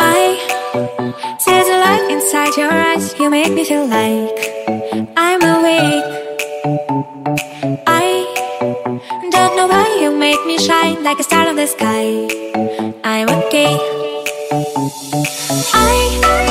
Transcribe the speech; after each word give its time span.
I 0.00 0.36
see 1.38 1.62
the 1.68 1.76
light 1.84 2.08
inside 2.10 2.54
your 2.56 2.70
eyes. 2.70 3.18
You 3.18 3.30
make 3.30 3.52
me 3.54 3.64
feel 3.64 3.86
like 3.86 4.38
I'm 5.16 5.40
awake. 5.42 6.04
I 7.86 8.26
don't 9.30 9.56
know 9.56 9.66
why 9.66 9.98
you 10.00 10.10
make 10.14 10.44
me 10.44 10.58
shine 10.58 11.02
like 11.04 11.18
a 11.20 11.22
star 11.22 11.48
in 11.48 11.56
the 11.56 11.66
sky. 11.66 12.28
I'm 13.02 13.30
okay. 13.30 13.78
I 15.72 16.45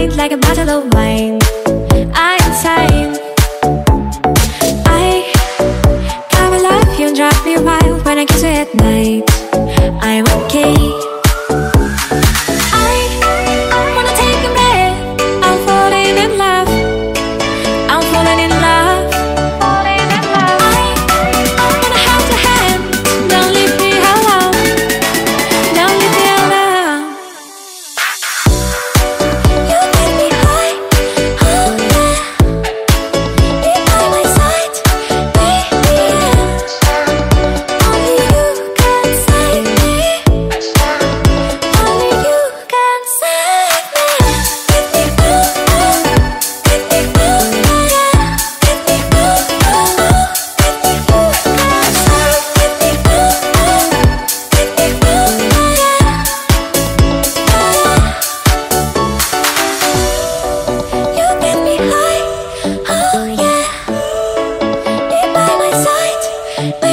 mind 0.00 0.16
like 0.16 0.32
a 0.32 0.36
bottle 0.36 0.70
of 0.70 0.94
wine. 0.94 1.38
I'm 2.14 2.40
insane. 2.48 3.12
I 4.86 5.30
come 6.30 6.54
alive, 6.54 6.98
you 6.98 7.08
and 7.08 7.16
drive 7.16 7.44
me 7.44 7.58
wild 7.58 8.04
when 8.04 8.18
I 8.18 8.24
kiss 8.24 8.42
you 8.42 8.48
at 8.48 8.74
night. 8.74 9.29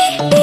Thank 0.00 0.34
you. 0.34 0.39